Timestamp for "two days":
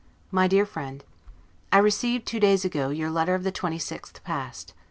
2.25-2.65